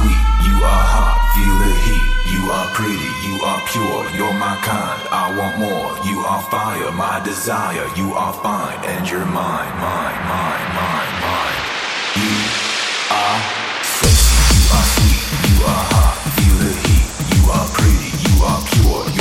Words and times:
sweet, 0.00 0.20
you 0.48 0.56
are 0.64 0.86
hot, 0.96 1.20
feel 1.36 1.56
the 1.60 1.72
heat. 1.84 2.06
You 2.32 2.42
are 2.50 2.68
pretty, 2.72 3.10
you 3.26 3.36
are 3.44 3.60
pure, 3.68 4.02
you're 4.16 4.32
my 4.32 4.56
kind. 4.64 5.00
I 5.12 5.34
want 5.36 5.58
more. 5.58 5.90
You 6.08 6.20
are 6.24 6.42
fire, 6.48 6.90
my 6.92 7.20
desire. 7.20 7.86
You 7.96 8.14
are 8.14 8.32
fine, 8.32 8.78
and 8.86 9.08
you're 9.08 9.26
mine, 9.26 9.72
mine, 9.84 10.20
mine, 10.30 10.68
mine, 10.78 11.12
mine. 11.24 11.60
You 12.16 12.32
are 13.12 13.40
sexy, 13.84 14.40
you 14.56 14.64
are 14.72 14.88
sweet, 14.94 15.22
you 15.48 15.56
are 15.68 15.84
hot, 15.92 16.16
feel 16.36 16.56
the 16.64 16.72
heat. 16.86 17.08
You 17.34 17.42
are 17.50 17.68
pretty, 17.76 18.10
you 18.24 18.34
are 18.46 18.60
pure, 18.72 19.02
you're 19.16 19.19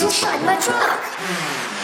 you 0.00 0.10
shut 0.10 0.42
my 0.42 0.56
truck? 0.56 1.83